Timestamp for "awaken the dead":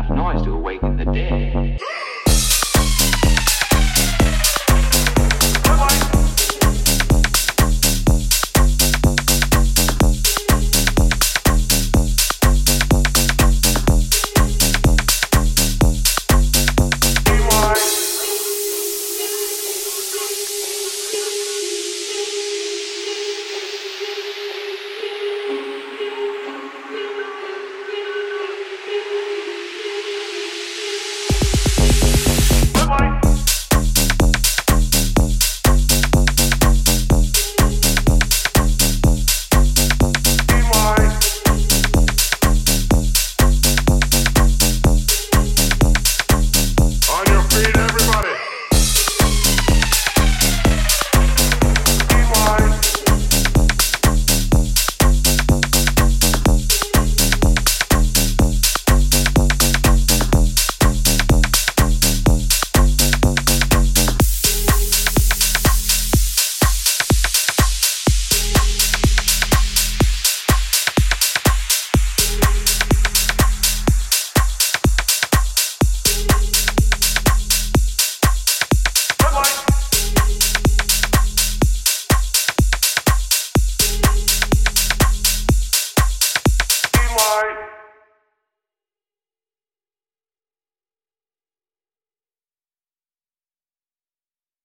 0.54-1.80